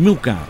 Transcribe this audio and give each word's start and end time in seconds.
Meu 0.00 0.16
caro, 0.16 0.48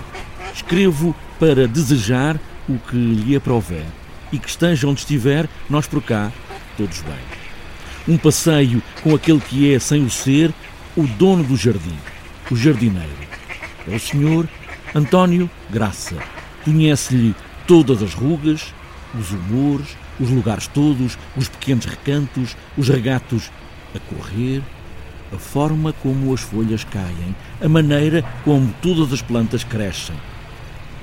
escrevo 0.55 1.13
para 1.41 1.67
desejar 1.67 2.39
o 2.69 2.79
que 2.79 2.95
lhe 2.95 3.35
aprover 3.35 3.85
e 4.31 4.39
que 4.39 4.49
esteja 4.49 4.87
onde 4.87 5.01
estiver, 5.01 5.49
nós 5.69 5.89
por 5.89 6.01
cá, 6.01 6.31
todos 6.77 7.03
bem. 7.03 7.19
Um 8.07 8.17
passeio 8.17 8.81
com 9.03 9.13
aquele 9.13 9.41
que 9.41 9.75
é, 9.75 9.81
sem 9.81 10.05
o 10.05 10.09
ser, 10.09 10.55
o 10.97 11.03
dono 11.03 11.43
do 11.43 11.57
jardim, 11.57 11.99
o 12.49 12.55
jardineiro. 12.55 13.11
É 13.89 13.97
o 13.97 13.99
senhor 13.99 14.49
António 14.95 15.51
Graça. 15.69 16.15
Conhece-lhe 16.65 17.35
todas 17.67 18.05
as 18.05 18.15
rugas, 18.15 18.73
os 19.19 19.33
humores, 19.33 19.97
os 20.21 20.31
lugares 20.31 20.69
todos, 20.69 21.19
os 21.37 21.49
pequenos 21.49 21.87
recantos, 21.87 22.57
os 22.79 22.89
regatos 22.89 23.51
a 23.97 23.99
correr, 24.15 24.63
a 25.33 25.39
forma 25.39 25.93
como 25.93 26.35
as 26.35 26.41
folhas 26.41 26.85
caem, 26.85 27.35
a 27.63 27.69
maneira 27.69 28.25
como 28.45 28.73
todas 28.83 29.13
as 29.13 29.23
plantas 29.23 29.63
crescem, 29.63 30.17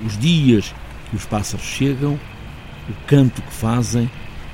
os 0.04 0.18
dias 0.18 0.74
que 1.10 1.16
os 1.16 1.24
pássaros 1.24 1.64
chegam, 1.64 2.18
o 2.88 3.06
canto 3.06 3.42
que 3.42 3.52
fazem, 3.52 4.10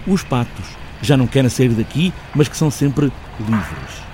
os 0.07 0.23
patos, 0.23 0.67
que 1.01 1.07
já 1.07 1.17
não 1.17 1.27
querem 1.27 1.51
sair 1.51 1.71
daqui, 1.71 2.13
mas 2.35 2.49
que 2.49 2.57
são 2.57 2.71
sempre 2.71 3.13
livres. 3.41 4.05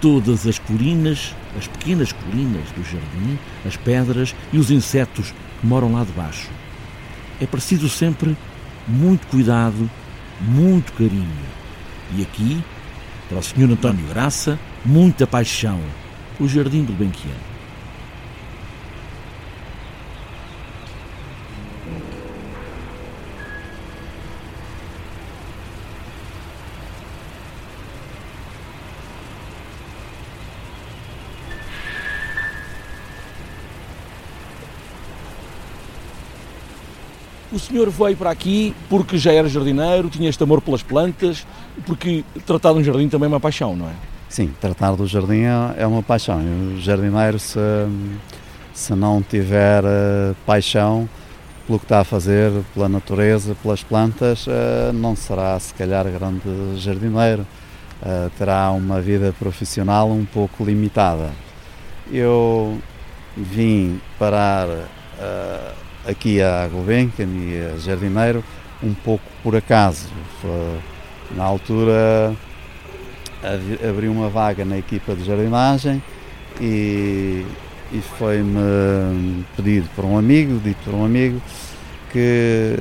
Todas 0.00 0.46
as 0.46 0.58
colinas, 0.58 1.34
as 1.58 1.66
pequenas 1.66 2.12
colinas 2.12 2.70
do 2.72 2.84
jardim, 2.84 3.38
as 3.66 3.76
pedras 3.76 4.34
e 4.52 4.58
os 4.58 4.70
insetos 4.70 5.32
que 5.60 5.66
moram 5.66 5.92
lá 5.92 6.04
debaixo. 6.04 6.50
É 7.40 7.46
preciso 7.46 7.88
sempre 7.88 8.36
muito 8.86 9.26
cuidado, 9.28 9.90
muito 10.40 10.92
carinho. 10.92 11.28
E 12.16 12.22
aqui, 12.22 12.62
para 13.28 13.38
o 13.38 13.42
Sr. 13.42 13.72
António 13.72 14.06
Graça, 14.06 14.58
muita 14.84 15.26
paixão. 15.26 15.80
O 16.38 16.48
Jardim 16.48 16.84
do 16.84 16.92
Benquiano. 16.92 17.54
O 37.52 37.58
senhor 37.60 37.88
veio 37.88 38.16
para 38.16 38.30
aqui 38.30 38.74
porque 38.90 39.16
já 39.16 39.32
era 39.32 39.48
jardineiro, 39.48 40.10
tinha 40.10 40.28
este 40.28 40.42
amor 40.42 40.60
pelas 40.60 40.82
plantas, 40.82 41.46
porque 41.86 42.24
tratar 42.44 42.72
de 42.72 42.80
um 42.80 42.82
jardim 42.82 43.08
também 43.08 43.26
é 43.26 43.28
uma 43.28 43.38
paixão, 43.38 43.76
não 43.76 43.86
é? 43.86 44.13
Sim, 44.28 44.52
tratar 44.60 44.96
do 44.96 45.06
jardim 45.06 45.42
é, 45.42 45.82
é 45.82 45.86
uma 45.86 46.02
paixão. 46.02 46.40
O 46.40 46.80
jardineiro, 46.80 47.38
se, 47.38 47.58
se 48.72 48.94
não 48.94 49.22
tiver 49.22 49.84
uh, 49.84 50.34
paixão 50.44 51.08
pelo 51.66 51.78
que 51.78 51.84
está 51.84 52.00
a 52.00 52.04
fazer, 52.04 52.50
pela 52.74 52.88
natureza, 52.88 53.54
pelas 53.62 53.82
plantas, 53.82 54.46
uh, 54.46 54.92
não 54.92 55.14
será, 55.14 55.58
se 55.60 55.72
calhar, 55.74 56.04
grande 56.10 56.42
jardineiro. 56.76 57.46
Uh, 58.02 58.28
terá 58.36 58.70
uma 58.72 59.00
vida 59.00 59.32
profissional 59.38 60.10
um 60.10 60.24
pouco 60.24 60.64
limitada. 60.64 61.30
Eu 62.10 62.78
vim 63.36 64.00
parar 64.18 64.68
aqui 66.06 66.42
a 66.42 66.68
Gulbenkian 66.68 67.26
e 67.26 67.72
a 67.74 67.78
Jardineiro 67.78 68.44
um 68.82 68.92
pouco 68.92 69.24
por 69.42 69.56
acaso. 69.56 70.08
Na 71.30 71.44
altura 71.44 72.36
abri 73.88 74.08
uma 74.08 74.28
vaga 74.28 74.64
na 74.64 74.78
equipa 74.78 75.14
de 75.14 75.24
jardinagem 75.24 76.02
e, 76.60 77.44
e 77.92 78.00
foi-me 78.18 79.44
pedido 79.56 79.88
por 79.94 80.04
um 80.04 80.16
amigo, 80.16 80.60
dito 80.62 80.78
por 80.84 80.94
um 80.94 81.04
amigo, 81.04 81.40
que 82.12 82.76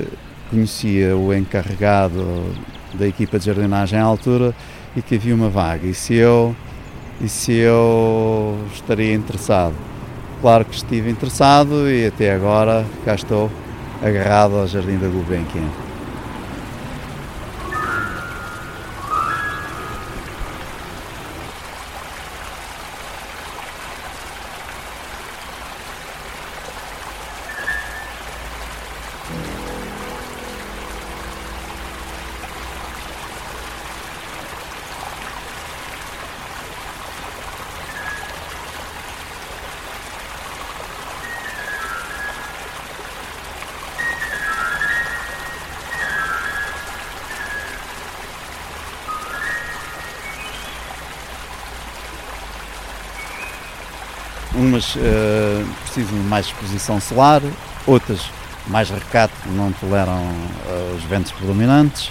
conhecia 0.50 1.16
o 1.18 1.34
encarregado 1.34 2.46
da 2.94 3.08
equipa 3.08 3.40
de 3.40 3.46
jardinagem 3.46 4.00
à 4.00 4.04
altura 4.04 4.54
e 4.96 5.02
que 5.02 5.16
havia 5.16 5.34
uma 5.34 5.50
vaga. 5.50 5.88
E 5.88 5.94
se 5.94 6.14
eu, 6.14 6.56
e 7.20 7.28
se 7.28 7.54
eu 7.54 8.58
estaria 8.74 9.14
interessado? 9.14 9.76
Claro 10.42 10.66
que 10.66 10.76
estive 10.76 11.10
interessado 11.10 11.90
e 11.90 12.06
até 12.06 12.34
agora 12.34 12.86
cá 13.06 13.16
estou 13.16 13.50
agarrado 14.02 14.56
ao 14.56 14.68
Jardim 14.68 14.98
da 14.98 15.08
Gulbenkian. 15.08 15.93
Umas 54.64 54.96
uh, 54.96 55.00
precisam 55.84 56.18
de 56.18 56.28
mais 56.28 56.46
exposição 56.46 57.00
solar, 57.02 57.42
outras 57.86 58.22
mais 58.66 58.90
recato, 58.90 59.34
não 59.48 59.74
toleram 59.74 60.22
uh, 60.22 60.96
os 60.96 61.04
ventos 61.04 61.34
predominantes. 61.34 62.08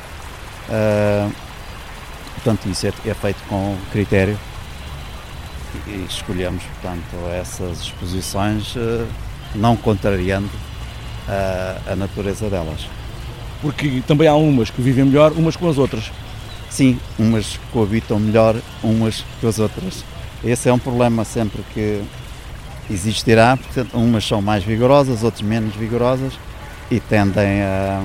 Uh, 0.69 1.33
portanto, 2.35 2.69
isso 2.69 2.87
é, 2.87 2.93
é, 3.07 3.15
feito 3.15 3.43
com 3.49 3.75
critério 3.91 4.39
e 5.87 6.05
escolhemos, 6.07 6.63
portanto, 6.65 7.17
essas 7.33 7.81
exposições 7.81 8.75
não 9.55 9.75
contrariando 9.75 10.51
a, 11.27 11.93
a 11.93 11.97
natureza 11.97 12.51
delas. 12.51 12.87
Porque 13.63 14.03
também 14.07 14.29
há 14.29 14.35
umas 14.35 14.69
que 14.69 14.83
vivem 14.83 15.07
melhor 15.07 15.33
umas 15.33 15.57
com 15.57 15.71
as 15.71 15.79
outras. 15.79 16.13
Sim, 16.69 17.01
umas 17.19 17.59
coabitam 17.73 18.21
melhor 18.21 18.57
umas 18.83 19.25
com 19.41 19.49
as 19.49 19.59
outras. 19.59 20.05
Esse 20.45 20.69
é 20.69 20.73
um 20.73 20.79
problema 20.79 21.25
sempre 21.25 21.63
que 21.73 22.03
existirá, 22.91 23.57
portanto, 23.57 23.95
umas 23.95 24.27
são 24.27 24.43
mais 24.43 24.65
vigorosas, 24.65 25.23
outras 25.23 25.43
menos 25.43 25.75
vigorosas 25.75 26.33
e 26.91 27.01
tendem 27.01 27.63
a, 27.63 28.03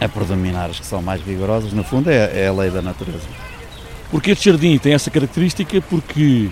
a 0.00 0.08
predominar 0.08 0.70
as 0.70 0.78
que 0.78 0.86
são 0.86 1.02
mais 1.02 1.20
vigorosas. 1.20 1.72
No 1.72 1.82
fundo, 1.82 2.10
é, 2.10 2.44
é 2.44 2.48
a 2.48 2.52
lei 2.52 2.70
da 2.70 2.82
natureza. 2.82 3.26
Porque 4.10 4.30
este 4.32 4.50
jardim 4.50 4.76
tem 4.78 4.92
essa 4.92 5.10
característica 5.10 5.80
porque 5.88 6.50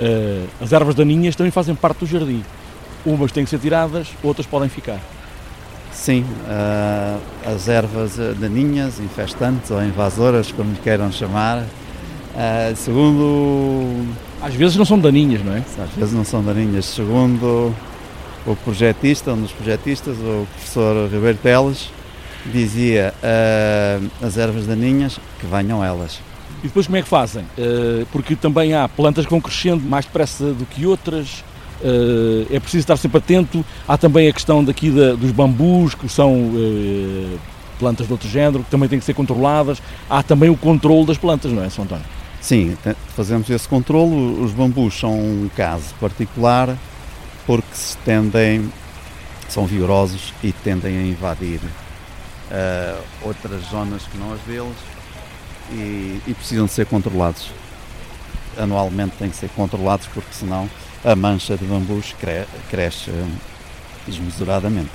uh, 0.00 0.48
as 0.62 0.72
ervas 0.72 0.94
daninhas 0.94 1.34
também 1.34 1.50
fazem 1.50 1.74
parte 1.74 2.00
do 2.00 2.06
jardim. 2.06 2.44
Umas 3.04 3.32
têm 3.32 3.44
que 3.44 3.50
ser 3.50 3.58
tiradas, 3.58 4.08
outras 4.22 4.46
podem 4.46 4.68
ficar. 4.68 5.00
Sim, 5.90 6.22
uh, 6.22 7.20
as 7.50 7.68
ervas 7.68 8.16
daninhas, 8.38 9.00
infestantes 9.00 9.70
ou 9.70 9.82
invasoras, 9.82 10.52
como 10.52 10.76
queiram 10.76 11.10
chamar, 11.10 11.62
uh, 11.62 12.76
segundo 12.76 14.06
às 14.40 14.54
vezes 14.54 14.76
não 14.76 14.84
são 14.84 14.98
daninhas, 14.98 15.44
não 15.44 15.54
é? 15.54 15.62
Às 15.78 15.90
vezes 15.90 16.14
não 16.14 16.24
são 16.24 16.42
daninhas. 16.42 16.84
Segundo 16.84 17.74
o 18.46 18.56
projetista, 18.56 19.32
um 19.32 19.42
dos 19.42 19.52
projetistas, 19.52 20.16
o 20.18 20.46
professor 20.54 21.10
Ribeiro 21.10 21.38
Teles, 21.42 21.90
dizia 22.46 23.12
uh, 23.22 24.10
as 24.24 24.36
ervas 24.36 24.66
daninhas 24.66 25.18
que 25.38 25.46
venham 25.46 25.84
elas. 25.84 26.20
E 26.62 26.68
depois 26.68 26.86
como 26.86 26.96
é 26.96 27.02
que 27.02 27.08
fazem? 27.08 27.44
Uh, 27.58 28.06
porque 28.10 28.34
também 28.34 28.74
há 28.74 28.88
plantas 28.88 29.24
que 29.24 29.30
vão 29.30 29.40
crescendo 29.40 29.82
mais 29.84 30.04
depressa 30.04 30.52
do 30.52 30.64
que 30.64 30.86
outras, 30.86 31.44
uh, 31.82 32.46
é 32.50 32.58
preciso 32.58 32.82
estar 32.82 32.96
sempre 32.96 33.18
atento. 33.18 33.64
Há 33.86 33.98
também 33.98 34.28
a 34.28 34.32
questão 34.32 34.64
daqui 34.64 34.90
da, 34.90 35.14
dos 35.14 35.30
bambus, 35.30 35.94
que 35.94 36.08
são 36.08 36.52
plantas 37.78 38.06
de 38.06 38.12
outro 38.12 38.28
género, 38.28 38.64
que 38.64 38.70
também 38.70 38.88
têm 38.88 38.98
que 38.98 39.04
ser 39.04 39.14
controladas. 39.14 39.82
Há 40.08 40.22
também 40.22 40.48
o 40.48 40.56
controle 40.56 41.06
das 41.06 41.18
plantas, 41.18 41.52
não 41.52 41.62
é, 41.62 41.68
São 41.68 41.84
António? 41.84 42.17
Sim, 42.40 42.76
fazemos 43.16 43.50
esse 43.50 43.68
controlo. 43.68 44.42
Os 44.42 44.52
bambus 44.52 44.98
são 44.98 45.12
um 45.12 45.50
caso 45.56 45.94
particular 46.00 46.76
porque 47.46 47.68
se 47.72 47.96
tendem, 47.98 48.70
são 49.48 49.66
vigorosos 49.66 50.34
e 50.42 50.52
tendem 50.52 50.98
a 50.98 51.02
invadir 51.02 51.60
uh, 52.50 53.02
outras 53.22 53.62
zonas 53.70 54.02
que 54.02 54.18
não 54.18 54.32
as 54.32 54.40
deles 54.40 54.76
e, 55.72 56.20
e, 56.26 56.34
precisam 56.34 56.68
ser 56.68 56.86
controlados. 56.86 57.50
Anualmente 58.56 59.16
têm 59.18 59.30
que 59.30 59.36
ser 59.36 59.48
controlados 59.50 60.06
porque 60.12 60.32
senão 60.32 60.68
a 61.04 61.14
mancha 61.16 61.56
de 61.56 61.64
bambus 61.64 62.14
cre 62.20 62.44
cresce 62.70 63.10
desmesuradamente. 64.06 64.90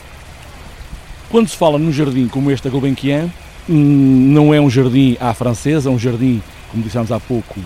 Quando 1.29 1.49
se 1.49 1.57
fala 1.57 1.79
num 1.79 1.91
jardim 1.91 2.27
como 2.27 2.51
este 2.51 2.65
da 2.65 2.69
Gulbenkian, 2.69 3.29
hum, 3.67 4.31
não 4.31 4.53
é 4.53 4.61
um 4.61 4.69
jardim 4.69 5.17
à 5.19 5.33
francesa, 5.33 5.89
é 5.89 5.91
um 5.91 5.97
jardim 5.97 6.41
como 6.73 6.83
dissemos 6.83 7.11
há 7.11 7.19
pouco, 7.19 7.59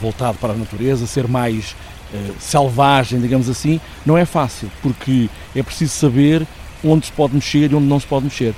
voltado 0.00 0.36
para 0.38 0.52
a 0.52 0.56
natureza, 0.56 1.06
ser 1.06 1.26
mais 1.26 1.74
uh, 2.12 2.34
selvagem, 2.38 3.18
digamos 3.20 3.48
assim, 3.48 3.80
não 4.04 4.16
é 4.16 4.26
fácil, 4.26 4.70
porque 4.82 5.30
é 5.56 5.62
preciso 5.62 5.92
saber 5.92 6.46
onde 6.84 7.06
se 7.06 7.12
pode 7.12 7.34
mexer 7.34 7.72
e 7.72 7.74
onde 7.74 7.86
não 7.86 7.98
se 7.98 8.06
pode 8.06 8.24
mexer. 8.26 8.54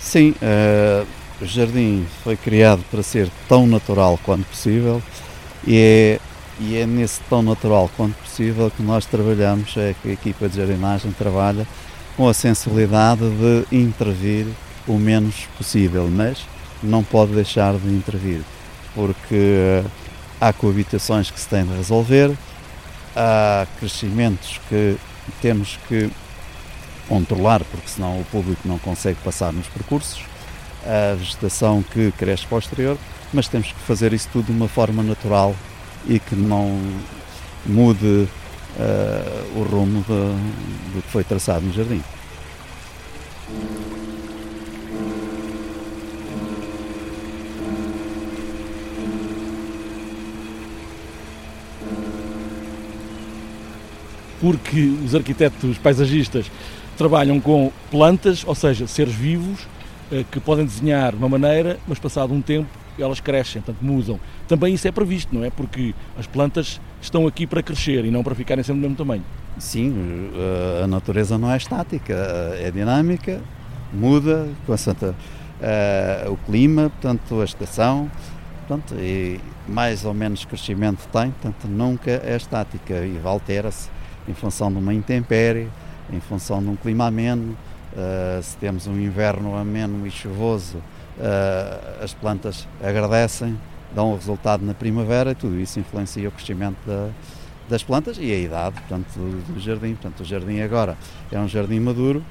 Sim, 0.00 0.34
uh, 0.42 1.06
o 1.40 1.46
jardim 1.46 2.06
foi 2.24 2.36
criado 2.36 2.82
para 2.90 3.02
ser 3.02 3.30
tão 3.46 3.66
natural 3.66 4.18
quanto 4.24 4.46
possível 4.46 5.02
e 5.66 5.76
é, 5.76 6.20
e 6.58 6.76
é 6.76 6.86
nesse 6.86 7.20
tão 7.28 7.42
natural 7.42 7.90
quanto 7.96 8.14
possível 8.16 8.70
que 8.74 8.82
nós 8.82 9.04
trabalhamos, 9.04 9.76
é 9.76 9.94
que 10.02 10.08
a 10.08 10.12
equipa 10.12 10.48
de 10.48 10.56
jardinagem 10.56 11.12
trabalha 11.12 11.66
com 12.16 12.28
a 12.28 12.34
sensibilidade 12.34 13.22
de 13.22 13.76
intervir 13.76 14.46
o 14.86 14.98
menos 14.98 15.46
possível, 15.56 16.08
mas 16.10 16.46
não 16.82 17.02
pode 17.02 17.32
deixar 17.32 17.74
de 17.74 17.88
intervir, 17.88 18.40
porque 18.94 19.34
eh, 19.34 19.84
há 20.40 20.52
coabitações 20.52 21.30
que 21.30 21.38
se 21.38 21.48
têm 21.48 21.64
de 21.64 21.74
resolver, 21.76 22.36
há 23.14 23.66
crescimentos 23.78 24.60
que 24.68 24.96
temos 25.40 25.78
que 25.88 26.10
controlar, 27.08 27.62
porque 27.64 27.88
senão 27.88 28.20
o 28.20 28.24
público 28.26 28.62
não 28.66 28.78
consegue 28.78 29.18
passar 29.22 29.52
nos 29.52 29.66
percursos, 29.66 30.22
a 30.84 31.14
vegetação 31.14 31.82
que 31.82 32.12
cresce 32.12 32.46
posterior, 32.46 32.96
mas 33.32 33.48
temos 33.48 33.68
que 33.72 33.80
fazer 33.80 34.12
isso 34.12 34.28
tudo 34.32 34.46
de 34.46 34.52
uma 34.52 34.68
forma 34.68 35.02
natural 35.02 35.54
e 36.06 36.18
que 36.18 36.34
não 36.34 36.80
mude 37.66 38.06
uh, 38.06 39.58
o 39.58 39.62
rumo 39.62 40.02
do 40.02 41.02
que 41.02 41.08
foi 41.10 41.24
traçado 41.24 41.66
no 41.66 41.72
jardim. 41.72 42.02
Porque 54.40 54.80
os 55.04 55.14
arquitetos 55.14 55.78
paisagistas 55.78 56.50
trabalham 56.96 57.40
com 57.40 57.72
plantas, 57.90 58.44
ou 58.46 58.54
seja, 58.54 58.86
seres 58.86 59.14
vivos, 59.14 59.66
eh, 60.12 60.24
que 60.30 60.40
podem 60.40 60.64
desenhar 60.64 61.12
de 61.12 61.18
uma 61.18 61.28
maneira, 61.28 61.78
mas 61.86 61.98
passado 61.98 62.32
um 62.32 62.42
tempo 62.42 62.68
elas 62.98 63.20
crescem, 63.20 63.62
portanto 63.62 63.82
mudam. 63.82 64.20
Também 64.46 64.74
isso 64.74 64.86
é 64.86 64.92
previsto, 64.92 65.34
não 65.34 65.44
é? 65.44 65.50
Porque 65.50 65.94
as 66.18 66.26
plantas 66.26 66.80
estão 67.00 67.26
aqui 67.26 67.46
para 67.46 67.62
crescer 67.62 68.04
e 68.04 68.10
não 68.10 68.22
para 68.22 68.34
ficarem 68.34 68.62
sempre 68.62 68.80
do 68.80 68.82
mesmo 68.82 68.96
tamanho. 68.96 69.22
Sim, 69.58 70.30
eh, 70.34 70.82
a 70.84 70.86
natureza 70.86 71.38
não 71.38 71.50
é 71.50 71.56
estática, 71.56 72.14
é 72.58 72.70
dinâmica, 72.70 73.40
muda 73.92 74.48
uh, 74.68 76.32
o 76.32 76.36
clima, 76.38 76.90
portanto 76.90 77.40
a 77.40 77.44
estação, 77.44 78.10
portanto, 78.66 78.94
e 78.98 79.40
mais 79.68 80.04
ou 80.04 80.14
menos 80.14 80.44
crescimento 80.44 81.06
tem, 81.12 81.30
portanto 81.30 81.68
nunca 81.68 82.10
é 82.10 82.36
estática 82.36 82.94
e 82.94 83.20
altera-se 83.24 83.88
em 84.30 84.34
função 84.34 84.70
de 84.70 84.78
uma 84.78 84.94
intempérie, 84.94 85.68
em 86.12 86.20
função 86.20 86.62
de 86.62 86.68
um 86.68 86.76
clima 86.76 87.06
ameno. 87.06 87.56
Uh, 87.92 88.40
se 88.40 88.56
temos 88.58 88.86
um 88.86 88.98
inverno 88.98 89.56
ameno 89.56 90.06
e 90.06 90.10
chuvoso, 90.10 90.78
uh, 90.78 92.04
as 92.04 92.14
plantas 92.14 92.68
agradecem, 92.80 93.58
dão 93.92 94.12
o 94.12 94.14
resultado 94.14 94.64
na 94.64 94.72
primavera 94.72 95.32
e 95.32 95.34
tudo 95.34 95.58
isso 95.58 95.80
influencia 95.80 96.28
o 96.28 96.32
crescimento 96.32 96.76
da, 96.86 97.10
das 97.68 97.82
plantas 97.82 98.16
e 98.20 98.30
a 98.32 98.38
idade 98.38 98.76
portanto, 98.76 99.08
do, 99.16 99.54
do, 99.54 99.60
jardim. 99.60 99.94
Portanto, 99.94 100.20
o 100.20 100.24
jardim 100.24 100.60
agora 100.60 100.96
é 101.32 101.38
um 101.40 101.48
jardim 101.48 101.80
maduro 101.80 102.24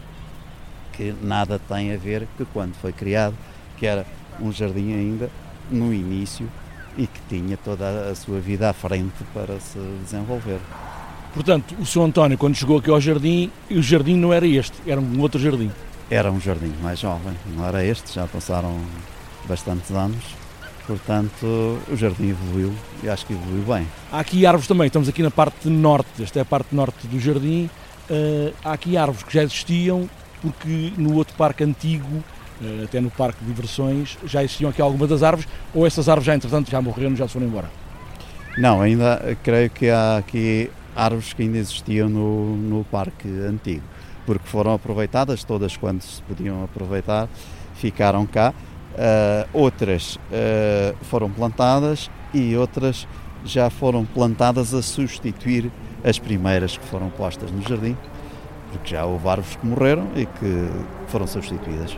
que 0.93 1.13
nada 1.21 1.59
tem 1.59 1.93
a 1.93 1.97
ver 1.97 2.25
que 2.37 2.45
quando 2.45 2.75
foi 2.75 2.93
criado, 2.93 3.35
que 3.77 3.85
era 3.85 4.05
um 4.39 4.53
jardim 4.53 4.93
ainda 4.93 5.29
no 5.69 5.93
início 5.93 6.49
e 6.97 7.05
que 7.05 7.19
tinha 7.27 7.57
toda 7.57 8.09
a 8.09 8.15
sua 8.15 8.39
vida 8.39 8.69
à 8.69 8.73
frente 8.73 9.23
para 9.33 9.59
se 9.59 9.77
desenvolver. 10.03 10.59
Portanto, 11.33 11.75
o 11.79 11.85
Sr. 11.85 12.01
António, 12.01 12.37
quando 12.37 12.55
chegou 12.55 12.79
aqui 12.79 12.89
ao 12.89 12.99
jardim, 12.99 13.51
o 13.69 13.81
jardim 13.81 14.15
não 14.15 14.33
era 14.33 14.47
este, 14.47 14.73
era 14.87 14.99
um 14.99 15.21
outro 15.21 15.39
jardim. 15.39 15.71
Era 16.09 16.31
um 16.31 16.39
jardim 16.39 16.73
mais 16.81 16.99
jovem, 16.99 17.33
não 17.55 17.65
era 17.65 17.85
este, 17.85 18.15
já 18.15 18.25
passaram 18.25 18.75
bastantes 19.47 19.91
anos. 19.91 20.23
Portanto, 20.87 21.79
o 21.87 21.95
jardim 21.95 22.29
evoluiu 22.29 22.73
e 23.03 23.09
acho 23.09 23.23
que 23.25 23.33
evoluiu 23.33 23.61
bem. 23.61 23.87
Há 24.11 24.19
aqui 24.19 24.43
árvores 24.43 24.67
também, 24.67 24.87
estamos 24.87 25.07
aqui 25.07 25.21
na 25.21 25.29
parte 25.29 25.69
norte, 25.69 26.23
esta 26.23 26.39
é 26.39 26.41
a 26.41 26.45
parte 26.45 26.73
norte 26.73 27.05
do 27.05 27.19
jardim. 27.19 27.69
Uh, 28.09 28.51
há 28.65 28.73
aqui 28.73 28.97
árvores 28.97 29.21
que 29.21 29.31
já 29.31 29.43
existiam, 29.43 30.09
porque 30.41 30.91
no 30.97 31.13
outro 31.13 31.35
parque 31.35 31.63
antigo, 31.63 32.07
uh, 32.59 32.83
até 32.85 32.99
no 32.99 33.11
parque 33.11 33.37
de 33.39 33.45
diversões, 33.45 34.17
já 34.25 34.43
existiam 34.43 34.71
aqui 34.71 34.81
algumas 34.81 35.07
das 35.07 35.21
árvores, 35.21 35.47
ou 35.75 35.85
essas 35.85 36.09
árvores 36.09 36.25
já 36.25 36.33
entretanto 36.33 36.71
já 36.71 36.81
morreram, 36.81 37.15
já 37.15 37.27
se 37.27 37.33
foram 37.33 37.45
embora? 37.45 37.69
Não, 38.57 38.81
ainda 38.81 39.37
creio 39.43 39.69
que 39.69 39.91
há 39.91 40.17
aqui 40.17 40.71
árvores 40.99 41.33
que 41.33 41.43
ainda 41.43 41.57
existiam 41.57 42.09
no, 42.09 42.55
no 42.55 42.83
parque 42.83 43.27
antigo, 43.27 43.83
porque 44.25 44.47
foram 44.47 44.73
aproveitadas 44.73 45.43
todas 45.43 45.77
quando 45.77 46.01
se 46.01 46.21
podiam 46.23 46.63
aproveitar, 46.63 47.29
ficaram 47.75 48.25
cá. 48.25 48.53
Uh, 48.89 49.47
outras 49.53 50.15
uh, 50.15 50.95
foram 51.05 51.29
plantadas 51.29 52.09
e 52.33 52.57
outras 52.57 53.07
já 53.45 53.69
foram 53.69 54.03
plantadas 54.03 54.73
a 54.73 54.81
substituir 54.81 55.71
as 56.03 56.19
primeiras 56.19 56.77
que 56.77 56.85
foram 56.85 57.09
postas 57.09 57.51
no 57.51 57.61
jardim, 57.61 57.95
porque 58.71 58.89
já 58.89 59.05
houve 59.05 59.27
árvores 59.29 59.55
que 59.55 59.65
morreram 59.65 60.07
e 60.15 60.25
que 60.25 60.69
foram 61.07 61.27
substituídas 61.27 61.97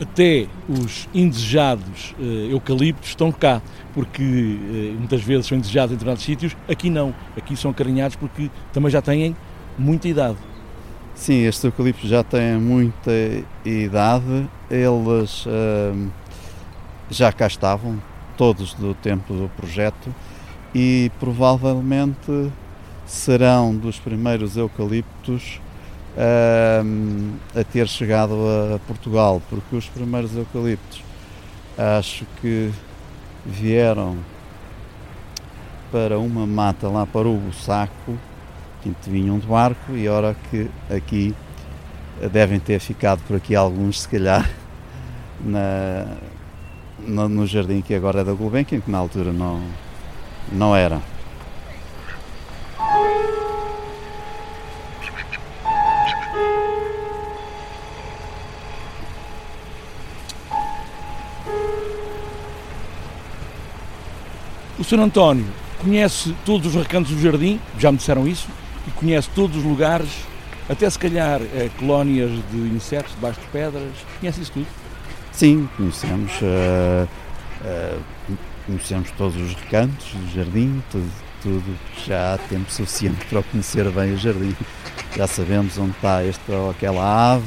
até 0.00 0.46
os 0.68 1.08
indesejados 1.14 2.14
uh, 2.18 2.22
eucaliptos 2.50 3.10
estão 3.10 3.30
cá, 3.30 3.60
porque 3.92 4.22
uh, 4.22 4.98
muitas 4.98 5.22
vezes 5.22 5.46
são 5.46 5.58
indesejados 5.58 5.92
em 5.92 5.94
determinados 5.94 6.24
sítios, 6.24 6.56
aqui 6.68 6.88
não, 6.88 7.14
aqui 7.36 7.54
são 7.56 7.70
acarinhados 7.70 8.16
porque 8.16 8.50
também 8.72 8.90
já 8.90 9.02
têm 9.02 9.36
muita 9.78 10.08
idade. 10.08 10.38
Sim, 11.14 11.44
estes 11.44 11.64
eucaliptos 11.64 12.08
já 12.08 12.24
têm 12.24 12.56
muita 12.56 13.10
idade, 13.64 14.48
eles 14.70 15.44
uh, 15.44 16.10
já 17.10 17.30
cá 17.30 17.46
estavam, 17.46 18.00
todos 18.38 18.72
do 18.72 18.94
tempo 18.94 19.34
do 19.34 19.50
projeto, 19.50 20.14
e 20.74 21.10
provavelmente 21.20 22.50
serão 23.04 23.76
dos 23.76 23.98
primeiros 23.98 24.56
eucaliptos 24.56 25.60
a 26.16 27.64
ter 27.64 27.86
chegado 27.88 28.34
a 28.74 28.78
Portugal, 28.80 29.40
porque 29.48 29.76
os 29.76 29.86
primeiros 29.88 30.34
eucaliptos 30.36 31.02
acho 31.78 32.26
que 32.40 32.70
vieram 33.44 34.18
para 35.90 36.18
uma 36.18 36.46
mata 36.46 36.88
lá 36.88 37.06
para 37.06 37.28
o 37.28 37.52
Saco, 37.52 38.18
vinham 39.06 39.38
de 39.38 39.46
barco 39.46 39.92
e 39.92 40.08
ora 40.08 40.36
que 40.50 40.70
aqui 40.90 41.34
devem 42.32 42.60
ter 42.60 42.78
ficado 42.78 43.20
por 43.26 43.36
aqui 43.36 43.54
alguns, 43.54 44.02
se 44.02 44.08
calhar, 44.08 44.48
na, 45.40 46.06
no, 46.98 47.28
no 47.28 47.46
jardim 47.46 47.80
que 47.80 47.94
agora 47.94 48.20
é 48.20 48.24
da 48.24 48.32
Gulbenkian, 48.32 48.80
que 48.80 48.90
na 48.90 48.98
altura 48.98 49.32
não, 49.32 49.62
não 50.52 50.74
era. 50.76 51.00
O 64.80 64.84
Sr. 64.84 65.00
António 65.00 65.44
conhece 65.78 66.34
todos 66.42 66.74
os 66.74 66.74
recantos 66.74 67.12
do 67.12 67.20
jardim, 67.20 67.60
já 67.78 67.92
me 67.92 67.98
disseram 67.98 68.26
isso, 68.26 68.48
e 68.88 68.90
conhece 68.92 69.28
todos 69.34 69.58
os 69.58 69.62
lugares, 69.62 70.08
até 70.70 70.88
se 70.88 70.98
calhar 70.98 71.38
é, 71.54 71.68
colónias 71.78 72.30
de 72.50 72.56
insetos 72.56 73.14
debaixo 73.14 73.38
de 73.40 73.46
pedras, 73.48 73.92
conhece 74.18 74.40
isso 74.40 74.52
tudo? 74.52 74.66
Sim, 75.32 75.68
conhecemos, 75.76 76.32
uh, 76.40 77.06
uh, 77.60 78.36
conhecemos 78.64 79.10
todos 79.18 79.36
os 79.36 79.54
recantos 79.54 80.14
do 80.14 80.34
jardim, 80.34 80.82
tudo, 80.90 81.12
tudo, 81.42 81.78
já 82.06 82.34
há 82.34 82.38
tempo 82.38 82.72
suficiente 82.72 83.22
para 83.26 83.42
conhecer 83.42 83.86
bem 83.90 84.14
o 84.14 84.16
jardim. 84.16 84.56
Já 85.14 85.26
sabemos 85.26 85.76
onde 85.76 85.90
está 85.90 86.22
esta 86.22 86.52
ou 86.52 86.70
aquela 86.70 87.34
ave, 87.34 87.44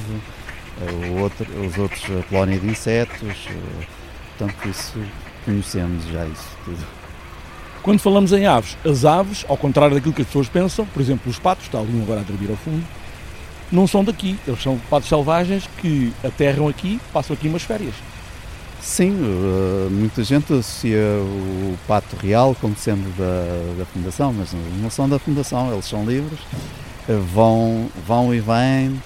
uh, 0.82 1.20
outro, 1.20 1.48
os 1.66 1.80
outros 1.80 2.04
a 2.16 2.22
colónia 2.30 2.60
de 2.60 2.68
insetos, 2.68 3.48
portanto 4.38 4.70
isso 4.70 5.00
conhecemos 5.44 6.06
já 6.06 6.28
isso 6.28 6.58
tudo. 6.64 7.03
Quando 7.84 8.00
falamos 8.00 8.32
em 8.32 8.46
aves, 8.46 8.78
as 8.86 9.04
aves, 9.04 9.46
ao 9.48 9.58
contrário 9.58 9.94
daquilo 9.94 10.14
que 10.14 10.22
as 10.22 10.28
pessoas 10.28 10.48
pensam, 10.48 10.86
por 10.86 11.02
exemplo, 11.02 11.30
os 11.30 11.38
patos, 11.38 11.66
está 11.66 11.80
ali 11.80 11.94
um 11.94 12.02
agora 12.02 12.22
a 12.22 12.24
dormir 12.24 12.50
ao 12.50 12.56
fundo, 12.56 12.82
não 13.70 13.86
são 13.86 14.06
daqui. 14.06 14.40
Eles 14.48 14.64
são 14.64 14.80
patos 14.90 15.10
selvagens 15.10 15.70
que 15.80 16.14
aterram 16.24 16.70
aqui, 16.70 17.00
passam 17.12 17.34
aqui 17.34 17.48
umas 17.48 17.64
férias. 17.64 17.94
Sim, 18.82 19.18
eh, 19.22 19.90
muita 19.90 20.24
gente 20.24 20.54
associa 20.54 20.98
o 20.98 21.78
pato 21.86 22.16
real 22.16 22.56
como 22.60 22.76
sendo 22.76 23.10
da, 23.18 23.80
da 23.80 23.86
Fundação, 23.86 24.34
mas 24.34 24.54
não 24.82 24.90
são 24.90 25.08
da 25.08 25.20
Fundação, 25.20 25.72
eles 25.74 25.86
são 25.86 26.06
livres, 26.06 26.40
eh, 27.08 27.20
vão, 27.34 27.90
vão 28.08 28.34
e 28.34 28.40
vêm 28.40 29.02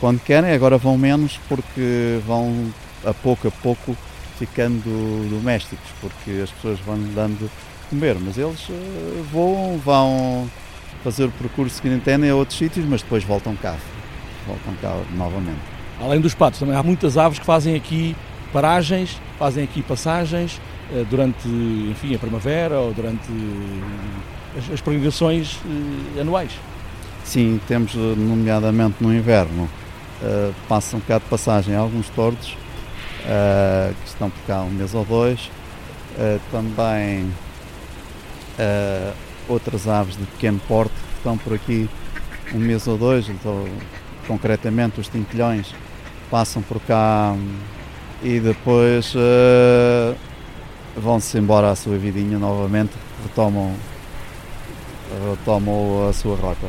quando 0.00 0.20
querem, 0.20 0.52
agora 0.52 0.76
vão 0.76 0.98
menos 0.98 1.40
porque 1.48 2.20
vão 2.26 2.70
a 3.04 3.14
pouco 3.14 3.48
a 3.48 3.50
pouco 3.50 3.96
ficando 4.38 5.28
domésticos, 5.30 5.88
porque 6.00 6.42
as 6.42 6.50
pessoas 6.50 6.78
vão 6.80 6.98
dando 7.14 7.50
comer, 7.90 8.16
mas 8.20 8.36
eles 8.36 8.68
uh, 8.68 9.24
voam, 9.32 9.78
vão 9.78 10.50
fazer 11.02 11.24
o 11.24 11.30
percurso 11.30 11.80
que 11.80 11.88
entendem 11.88 12.30
a 12.30 12.34
outros 12.34 12.58
sítios, 12.58 12.84
mas 12.86 13.02
depois 13.02 13.24
voltam 13.24 13.54
cá, 13.56 13.76
voltam 14.46 14.74
cá 14.80 14.96
novamente. 15.16 15.60
Além 16.00 16.20
dos 16.20 16.34
patos, 16.34 16.60
também 16.60 16.76
há 16.76 16.82
muitas 16.82 17.16
aves 17.16 17.38
que 17.38 17.44
fazem 17.44 17.74
aqui 17.74 18.14
paragens, 18.52 19.20
fazem 19.38 19.64
aqui 19.64 19.82
passagens 19.82 20.60
uh, 20.90 21.04
durante, 21.04 21.48
enfim, 21.48 22.14
a 22.14 22.18
primavera 22.18 22.78
ou 22.78 22.92
durante 22.92 23.28
as, 24.56 24.74
as 24.74 24.80
peregrinações 24.80 25.58
anuais. 26.20 26.52
Sim, 27.24 27.60
temos 27.66 27.94
nomeadamente 27.94 28.96
no 29.00 29.12
inverno, 29.12 29.68
passam 30.68 31.00
cá 31.00 31.18
de 31.18 31.24
passagem 31.24 31.74
alguns 31.74 32.08
tordos 32.10 32.56
uh, 33.26 33.94
que 33.94 34.08
estão 34.08 34.30
por 34.30 34.40
cá 34.46 34.62
um 34.62 34.70
mês 34.70 34.94
ou 34.94 35.04
dois. 35.04 35.50
Uh, 36.18 36.40
também 36.50 37.30
uh, 38.58 39.14
outras 39.48 39.86
aves 39.88 40.16
de 40.16 40.24
pequeno 40.24 40.60
porte 40.66 40.92
que 40.94 41.16
estão 41.18 41.38
por 41.38 41.54
aqui 41.54 41.88
um 42.54 42.58
mês 42.58 42.86
ou 42.86 42.96
dois, 42.96 43.28
então, 43.28 43.66
concretamente 44.26 45.00
os 45.00 45.08
tintilhões 45.08 45.74
passam 46.30 46.62
por 46.62 46.80
cá 46.80 47.34
e 48.22 48.40
depois 48.40 49.14
vão-se 50.96 51.36
embora 51.38 51.70
à 51.70 51.76
sua 51.76 51.96
vidinha 51.98 52.38
novamente, 52.38 52.92
retomam, 53.22 53.72
retomam 55.30 56.08
a 56.08 56.12
sua 56.12 56.36
rota. 56.36 56.66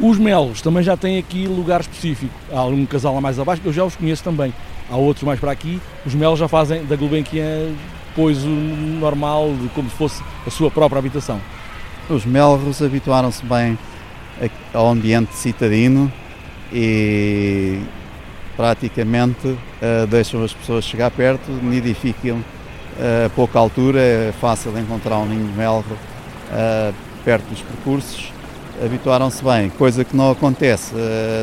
Os 0.00 0.18
melos 0.18 0.60
também 0.60 0.82
já 0.82 0.96
têm 0.96 1.18
aqui 1.18 1.46
lugar 1.46 1.80
específico. 1.80 2.34
Há 2.52 2.64
um 2.64 2.84
casal 2.84 3.14
lá 3.14 3.20
mais 3.20 3.38
abaixo, 3.38 3.62
eu 3.64 3.72
já 3.72 3.84
os 3.84 3.94
conheço 3.94 4.24
também. 4.24 4.52
Há 4.90 4.96
outros 4.96 5.24
mais 5.24 5.38
para 5.38 5.52
aqui. 5.52 5.80
Os 6.04 6.14
melos 6.14 6.38
já 6.38 6.48
fazem 6.48 6.84
da 6.84 6.96
Gulbenkian 6.96 7.72
pois 8.14 8.44
o 8.44 8.48
normal, 8.48 9.50
como 9.74 9.90
se 9.90 9.96
fosse 9.96 10.22
a 10.46 10.50
sua 10.50 10.70
própria 10.70 10.98
habitação. 10.98 11.40
Os 12.08 12.24
melros 12.24 12.82
habituaram-se 12.82 13.44
bem 13.44 13.78
ao 14.72 14.90
ambiente 14.90 15.34
citadino 15.34 16.12
e 16.72 17.80
praticamente 18.56 19.48
uh, 19.48 20.06
deixam 20.08 20.42
as 20.42 20.52
pessoas 20.52 20.84
chegar 20.84 21.10
perto, 21.10 21.50
nidificam 21.50 22.36
uh, 22.36 23.26
a 23.26 23.30
pouca 23.30 23.58
altura, 23.58 24.00
é 24.00 24.32
fácil 24.40 24.76
encontrar 24.78 25.18
um 25.18 25.26
ninho 25.26 25.46
de 25.46 25.56
melro 25.56 25.84
uh, 25.92 26.94
perto 27.24 27.48
dos 27.48 27.60
percursos 27.60 28.32
habituaram-se 28.82 29.42
bem, 29.44 29.70
coisa 29.70 30.04
que 30.04 30.16
não 30.16 30.32
acontece 30.32 30.92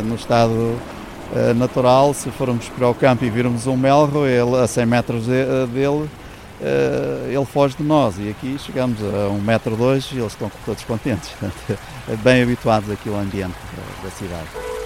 no 0.04 0.16
estado 0.16 0.76
natural. 1.56 2.14
Se 2.14 2.30
formos 2.30 2.68
para 2.68 2.90
o 2.90 2.94
campo 2.94 3.24
e 3.24 3.30
virmos 3.30 3.68
um 3.68 3.78
melro, 3.78 4.28
ele, 4.28 4.58
a 4.58 4.68
100 4.68 4.86
metros 4.86 5.26
de, 5.28 5.46
dele, 5.68 6.10
ele 7.28 7.46
foge 7.46 7.76
de 7.76 7.84
nós. 7.84 8.16
E 8.20 8.30
aqui 8.30 8.58
chegamos 8.60 9.00
a 9.02 9.30
um 9.30 9.42
metro 9.42 9.76
dois 9.76 10.10
e 10.12 10.20
eles 10.20 10.34
estão 10.34 10.52
todos 10.66 10.84
contentes. 10.84 11.32
bem 12.24 12.44
habituados 12.44 12.90
aqui 12.90 13.10
ao 13.10 13.16
ambiente 13.16 13.56
da, 13.76 14.04
da 14.04 14.12
cidade. 14.12 14.81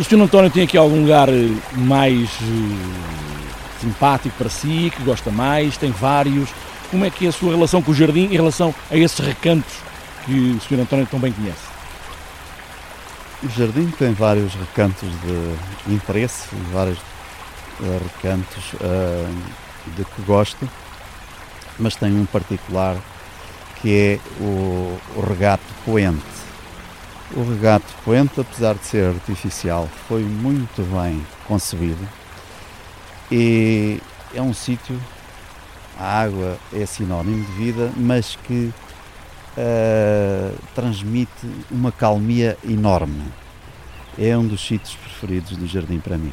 O 0.00 0.02
Sr. 0.02 0.22
António 0.22 0.50
tem 0.50 0.62
aqui 0.62 0.78
algum 0.78 1.02
lugar 1.02 1.28
eh, 1.28 1.50
mais 1.74 2.30
uh, 2.40 3.82
simpático 3.82 4.34
para 4.38 4.48
si, 4.48 4.90
que 4.96 5.02
gosta 5.02 5.30
mais, 5.30 5.76
tem 5.76 5.90
vários. 5.90 6.48
Como 6.90 7.04
é 7.04 7.10
que 7.10 7.26
é 7.26 7.28
a 7.28 7.32
sua 7.32 7.54
relação 7.54 7.82
com 7.82 7.90
o 7.90 7.94
jardim 7.94 8.24
em 8.24 8.32
relação 8.32 8.74
a 8.90 8.96
esses 8.96 9.18
recantos 9.18 9.74
que 10.24 10.32
o 10.32 10.60
Sr. 10.62 10.80
António 10.80 11.04
tão 11.04 11.20
bem 11.20 11.32
conhece? 11.32 11.68
O 13.42 13.48
jardim 13.50 13.90
tem 13.90 14.14
vários 14.14 14.54
recantos 14.54 15.06
de 15.86 15.94
interesse, 15.94 16.48
vários 16.72 16.96
uh, 16.96 18.00
recantos 18.16 18.72
uh, 18.80 19.36
de 19.98 20.02
que 20.02 20.22
gosto, 20.22 20.66
mas 21.78 21.94
tem 21.94 22.18
um 22.18 22.24
particular 22.24 22.96
que 23.82 23.94
é 23.94 24.42
o, 24.42 24.98
o 25.16 25.20
regato 25.28 25.62
poente 25.84 26.49
o 27.34 27.42
regato 27.48 27.86
poente, 28.04 28.40
apesar 28.40 28.74
de 28.74 28.84
ser 28.84 29.06
artificial, 29.06 29.88
foi 30.08 30.22
muito 30.22 30.82
bem 30.82 31.24
concebido 31.46 32.06
e 33.30 34.00
é 34.34 34.42
um 34.42 34.52
sítio, 34.52 35.00
a 35.96 36.22
água 36.22 36.58
é 36.72 36.84
sinónimo 36.84 37.44
de 37.46 37.52
vida, 37.52 37.92
mas 37.96 38.36
que 38.44 38.72
uh, 39.56 40.58
transmite 40.74 41.46
uma 41.70 41.92
calmia 41.92 42.58
enorme. 42.68 43.22
É 44.18 44.36
um 44.36 44.46
dos 44.46 44.66
sítios 44.66 44.96
preferidos 44.96 45.56
do 45.56 45.66
jardim 45.66 46.00
para 46.00 46.18
mim. 46.18 46.32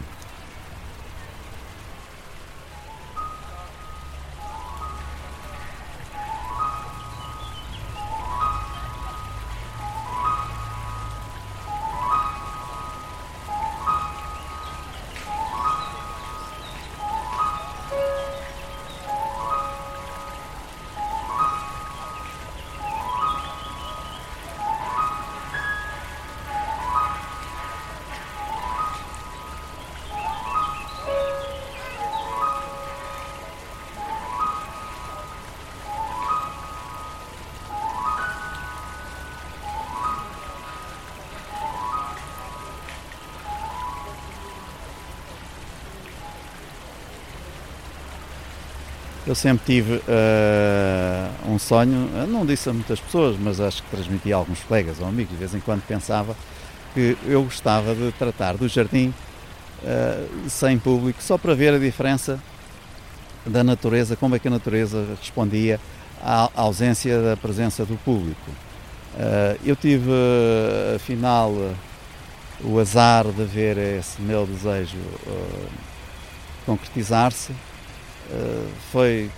Eu 49.28 49.36
sempre 49.36 49.66
tive 49.66 49.96
uh, 49.96 51.52
um 51.52 51.60
sonho, 51.60 52.10
não 52.30 52.46
disse 52.46 52.70
a 52.70 52.74
muitas 52.74 52.98
pessoas, 52.98 53.36
mas 53.38 53.60
acho 53.60 53.84
que 53.84 53.90
transmiti 53.90 54.32
a 54.32 54.38
alguns 54.38 54.64
colegas 54.64 55.02
ou 55.02 55.06
amigos, 55.06 55.34
de 55.34 55.38
vez 55.38 55.54
em 55.54 55.60
quando 55.60 55.86
pensava 55.86 56.34
que 56.94 57.18
eu 57.26 57.44
gostava 57.44 57.94
de 57.94 58.10
tratar 58.14 58.56
do 58.56 58.70
jardim 58.70 59.14
uh, 59.84 60.50
sem 60.50 60.80
público, 60.80 61.22
só 61.22 61.38
para 61.38 61.54
ver 61.54 61.74
a 61.74 61.78
diferença 61.78 62.42
da 63.46 63.66
natureza, 63.66 64.16
como 64.16 64.34
é 64.34 64.40
que 64.40 64.48
a 64.48 64.52
natureza 64.52 65.06
respondia 65.20 65.78
à 66.22 66.50
ausência 66.56 67.22
da 67.22 67.36
presença 67.36 67.86
do 67.86 67.98
público. 67.98 68.50
Uh, 69.14 69.60
eu 69.66 69.76
tive, 69.76 70.10
afinal, 70.96 71.52
o 72.64 72.80
azar 72.80 73.26
de 73.26 73.44
ver 73.44 73.78
esse 73.78 74.22
meu 74.22 74.48
desejo 74.48 74.98
concretizar-se 76.66 77.52
eh, 77.52 77.56
foi 78.92 79.30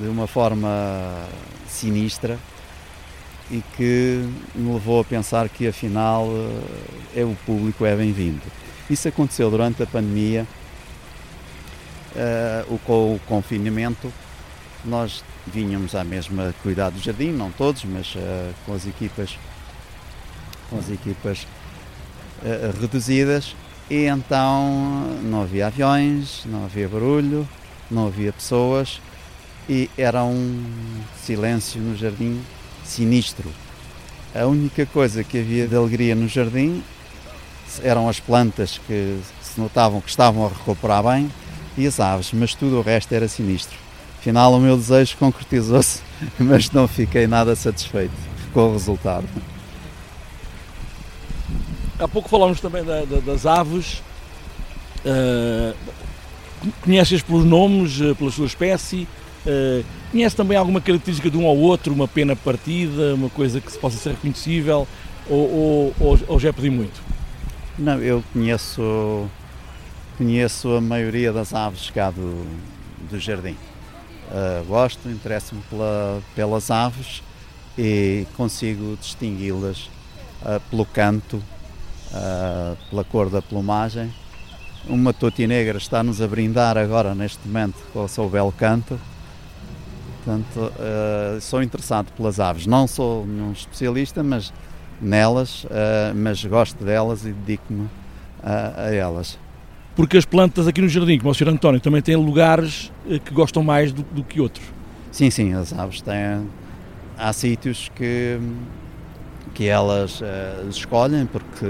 de 0.00 0.08
uma 0.08 0.26
forma 0.26 1.26
sinistra 1.68 2.38
e 3.50 3.62
que 3.76 4.28
me 4.54 4.72
levou 4.72 5.00
a 5.00 5.04
pensar 5.04 5.48
que 5.48 5.66
afinal 5.66 6.28
eh, 7.16 7.20
é 7.20 7.24
o 7.24 7.36
público 7.44 7.84
é 7.84 7.96
bem-vindo. 7.96 8.42
Isso 8.88 9.08
aconteceu 9.08 9.50
durante 9.50 9.82
a 9.82 9.86
pandemia, 9.86 10.46
uh, 12.14 12.78
com 12.80 13.14
o 13.14 13.20
confinamento, 13.26 14.12
nós 14.84 15.22
vinhamos 15.46 15.94
à 15.94 16.02
mesma 16.02 16.54
cuidar 16.62 16.90
do 16.90 16.98
jardim, 16.98 17.30
não 17.30 17.52
todos, 17.52 17.84
mas 17.84 18.16
com 18.66 18.74
as 18.74 18.86
equipas, 18.86 19.38
com 20.68 20.78
as 20.78 20.90
equipas 20.90 21.46
reduzidas, 22.80 23.54
e 23.88 24.06
então 24.06 25.20
não 25.22 25.42
havia 25.42 25.68
aviões, 25.68 26.42
não 26.46 26.64
havia 26.64 26.88
barulho, 26.88 27.48
não 27.90 28.06
havia 28.06 28.32
pessoas 28.32 29.00
e 29.68 29.90
era 29.96 30.24
um 30.24 30.64
silêncio 31.24 31.80
no 31.80 31.96
jardim 31.96 32.40
sinistro. 32.84 33.48
A 34.34 34.46
única 34.46 34.86
coisa 34.86 35.24
que 35.24 35.38
havia 35.38 35.66
de 35.66 35.76
alegria 35.76 36.14
no 36.14 36.28
jardim 36.28 36.82
eram 37.82 38.08
as 38.08 38.18
plantas 38.18 38.80
que 38.86 39.18
se 39.42 39.60
notavam 39.60 40.00
que 40.00 40.10
estavam 40.10 40.44
a 40.44 40.48
recuperar 40.48 41.02
bem 41.02 41.30
e 41.76 41.86
as 41.86 42.00
aves, 42.00 42.32
mas 42.32 42.54
tudo 42.54 42.78
o 42.78 42.82
resto 42.82 43.12
era 43.12 43.28
sinistro. 43.28 43.78
Afinal, 44.18 44.52
o 44.52 44.60
meu 44.60 44.76
desejo 44.76 45.16
concretizou-se, 45.16 46.02
mas 46.38 46.70
não 46.70 46.86
fiquei 46.86 47.26
nada 47.26 47.56
satisfeito 47.56 48.12
com 48.52 48.68
o 48.68 48.72
resultado. 48.72 49.26
Há 51.98 52.08
pouco 52.08 52.28
falámos 52.28 52.60
também 52.60 52.84
da, 52.84 53.04
da, 53.04 53.18
das 53.20 53.46
aves. 53.46 54.02
Uh, 55.04 55.74
conheces 56.82 57.22
pelos 57.22 57.44
nomes, 57.44 58.00
eh, 58.00 58.14
pela 58.14 58.30
sua 58.30 58.46
espécie? 58.46 59.06
Uh, 59.46 59.82
conhece 60.10 60.36
também 60.36 60.54
alguma 60.54 60.82
característica 60.82 61.30
de 61.30 61.36
um 61.38 61.46
ou 61.46 61.56
outro, 61.58 61.94
uma 61.94 62.06
pena 62.06 62.36
partida, 62.36 63.14
uma 63.14 63.30
coisa 63.30 63.58
que 63.58 63.72
se 63.72 63.78
possa 63.78 63.96
ser 63.96 64.10
reconhecível, 64.10 64.86
ou, 65.28 65.94
ou, 65.98 66.18
ou, 66.28 66.38
já 66.38 66.52
pedi 66.52 66.68
muito? 66.68 67.00
Não, 67.78 67.98
eu 68.00 68.22
conheço, 68.34 69.26
conheço 70.18 70.74
a 70.74 70.80
maioria 70.80 71.32
das 71.32 71.54
aves 71.54 71.88
cá 71.88 72.10
do, 72.10 72.46
do 73.08 73.18
jardim. 73.18 73.56
Uh, 74.30 74.62
gosto, 74.66 75.08
interesso-me 75.08 75.62
pela, 75.70 76.20
pelas 76.36 76.70
aves 76.70 77.22
e 77.78 78.26
consigo 78.36 78.98
distingui-las 79.00 79.88
uh, 80.42 80.60
pelo 80.68 80.84
canto, 80.84 81.42
pela 82.90 83.04
cor 83.04 83.30
da 83.30 83.40
plumagem. 83.40 84.12
Uma 84.88 85.12
toti 85.12 85.46
negra 85.46 85.78
está-nos 85.78 86.20
a 86.20 86.26
brindar 86.26 86.76
agora, 86.76 87.14
neste 87.14 87.46
momento, 87.46 87.76
com 87.92 88.04
o 88.04 88.08
seu 88.08 88.28
belo 88.28 88.52
canto. 88.52 88.98
Portanto, 90.16 90.56
uh, 90.58 91.40
sou 91.40 91.62
interessado 91.62 92.12
pelas 92.12 92.40
aves. 92.40 92.66
Não 92.66 92.86
sou 92.86 93.24
um 93.24 93.52
especialista, 93.52 94.22
mas 94.22 94.52
nelas, 95.00 95.64
mas 96.14 96.44
gosto 96.44 96.84
delas 96.84 97.24
e 97.24 97.32
dedico-me 97.32 97.88
a, 98.42 98.84
a 98.84 98.94
elas 98.94 99.38
porque 100.00 100.16
as 100.16 100.24
plantas 100.24 100.66
aqui 100.66 100.80
no 100.80 100.88
jardim, 100.88 101.18
como 101.18 101.30
o 101.30 101.34
Sr. 101.34 101.48
António, 101.50 101.78
também 101.78 102.00
têm 102.00 102.16
lugares 102.16 102.90
que 103.24 103.34
gostam 103.34 103.62
mais 103.62 103.92
do, 103.92 104.02
do, 104.02 104.24
que 104.24 104.40
outros. 104.40 104.64
Sim, 105.12 105.28
sim, 105.28 105.52
as 105.52 105.72
aves 105.72 106.00
têm. 106.00 106.48
Há 107.18 107.32
sítios 107.34 107.90
que, 107.94 108.40
que 109.52 109.66
elas 109.66 110.22
uh, 110.22 110.68
escolhem 110.70 111.26
porque 111.26 111.66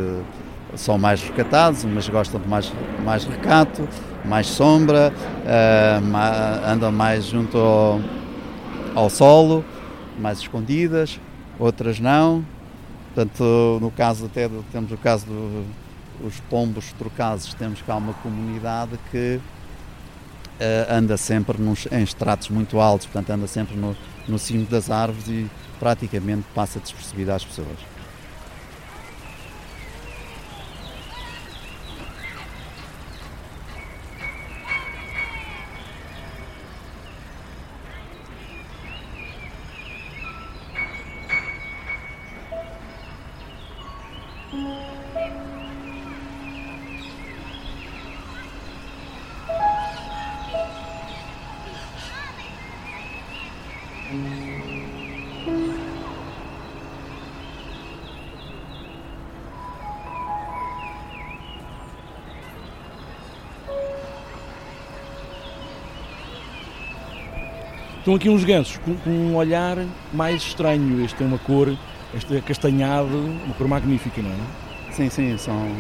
são 0.74 0.98
mais 0.98 1.22
recatados, 1.22 1.84
mas 1.84 2.08
gostam 2.08 2.40
de 2.40 2.48
mais, 2.48 2.72
mais 3.04 3.24
recato, 3.24 3.88
mais 4.24 4.46
sombra, 4.46 5.12
uh, 5.12 6.70
andam 6.70 6.92
mais 6.92 7.24
junto 7.24 7.58
ao, 7.58 8.00
ao 8.94 9.10
solo, 9.10 9.64
mais 10.18 10.38
escondidas, 10.38 11.18
outras 11.58 11.98
não. 11.98 12.44
Portanto, 13.14 13.78
no 13.80 13.90
caso 13.90 14.26
até 14.26 14.48
temos 14.70 14.92
o 14.92 14.96
caso 14.96 15.26
do, 15.26 15.66
os 16.24 16.38
pombos 16.48 16.92
trocados, 16.92 17.52
temos 17.54 17.82
cá 17.82 17.96
uma 17.96 18.12
comunidade 18.14 18.98
que 19.10 19.40
uh, 20.60 20.94
anda 20.94 21.16
sempre 21.16 21.60
nos, 21.60 21.86
em 21.90 22.02
estratos 22.02 22.48
muito 22.48 22.78
altos, 22.78 23.06
portanto 23.06 23.30
anda 23.30 23.46
sempre 23.46 23.76
no, 23.76 23.96
no 24.28 24.38
cimo 24.38 24.66
das 24.66 24.90
árvores 24.90 25.26
e 25.28 25.50
praticamente 25.78 26.44
passa 26.54 26.78
despercebida 26.78 27.34
às 27.34 27.44
pessoas. 27.44 27.99
Estão 68.00 68.16
aqui 68.16 68.28
uns 68.28 68.42
gansos 68.42 68.78
com, 68.78 68.96
com, 68.96 69.10
um 69.10 69.36
olhar 69.36 69.76
mais 70.12 70.42
estranho. 70.42 71.04
Este 71.04 71.18
tem 71.18 71.26
uma 71.26 71.38
cor, 71.38 71.76
este 72.14 72.40
castanhado, 72.42 73.16
uma 73.44 73.54
cor 73.54 73.68
magnífica, 73.68 74.20
não 74.20 74.30
é? 74.30 74.92
Sim, 74.92 75.08
sim, 75.08 75.38
são, 75.38 75.70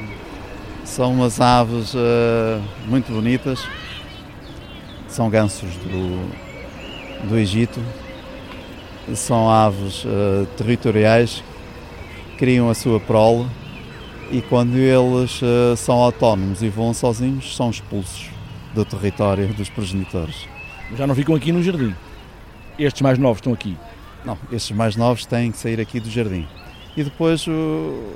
são 0.84 1.12
umas 1.12 1.40
aves 1.40 1.94
uh, 1.94 2.62
muito 2.86 3.12
bonitas. 3.12 3.66
São 5.08 5.28
gansos 5.28 5.74
do, 5.76 7.28
do 7.28 7.36
Egito. 7.36 7.80
São 9.14 9.50
aves 9.50 10.04
uh, 10.04 10.46
territoriais, 10.56 11.42
criam 12.38 12.70
a 12.70 12.74
sua 12.74 13.00
prole 13.00 13.46
e 14.30 14.40
quando 14.40 14.76
eles 14.76 15.42
uh, 15.42 15.76
são 15.76 15.96
autónomos 15.96 16.62
e 16.62 16.68
voam 16.68 16.94
sozinhos, 16.94 17.56
são 17.56 17.70
expulsos 17.70 18.30
do 18.72 18.84
território 18.84 19.48
dos 19.48 19.68
progenitores. 19.68 20.46
Já 20.96 21.06
não 21.06 21.14
ficam 21.14 21.34
aqui 21.34 21.50
no 21.50 21.62
jardim? 21.62 21.94
estes 22.78 23.02
mais 23.02 23.18
novos 23.18 23.38
estão 23.38 23.52
aqui? 23.52 23.76
Não, 24.24 24.36
estes 24.52 24.76
mais 24.76 24.96
novos 24.96 25.24
têm 25.24 25.50
que 25.50 25.58
sair 25.58 25.80
aqui 25.80 25.98
do 26.00 26.10
jardim. 26.10 26.46
E 26.96 27.02
depois 27.04 27.46
o, 27.46 28.14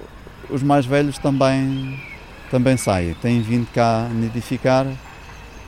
os 0.51 0.63
mais 0.63 0.85
velhos 0.85 1.19
também, 1.19 2.01
também 2.51 2.77
saem. 2.77 3.15
Têm 3.15 3.41
vindo 3.41 3.67
cá 3.73 4.09
nidificar, 4.13 4.87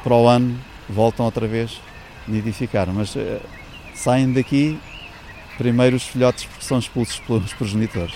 para 0.02 0.14
o 0.14 0.28
ano 0.28 0.58
voltam 0.88 1.24
outra 1.24 1.46
vez 1.46 1.80
nidificar. 2.28 2.88
Mas 2.92 3.14
uh, 3.16 3.40
saem 3.94 4.32
daqui 4.32 4.78
primeiro 5.56 5.96
os 5.96 6.02
filhotes 6.04 6.44
porque 6.44 6.64
são 6.64 6.78
expulsos 6.78 7.18
pelos 7.20 7.52
progenitores. 7.54 8.14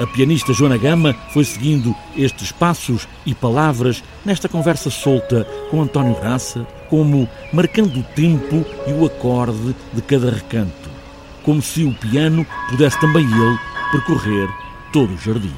A 0.00 0.06
pianista 0.06 0.54
Joana 0.54 0.78
Gama 0.78 1.14
foi 1.28 1.44
seguindo 1.44 1.94
estes 2.16 2.50
passos 2.50 3.06
e 3.26 3.34
palavras 3.34 4.02
nesta 4.24 4.48
conversa 4.48 4.88
solta 4.88 5.44
com 5.70 5.82
António 5.82 6.18
Raça, 6.18 6.66
como 6.88 7.28
marcando 7.52 8.00
o 8.00 8.02
tempo 8.02 8.64
e 8.86 8.92
o 8.94 9.04
acorde 9.04 9.76
de 9.92 10.00
cada 10.00 10.30
recanto, 10.30 10.88
como 11.42 11.60
se 11.60 11.84
o 11.84 11.92
piano 11.92 12.46
pudesse 12.70 12.98
também 12.98 13.26
ele 13.26 13.58
percorrer 13.92 14.48
todo 14.90 15.12
o 15.12 15.18
jardim. 15.18 15.52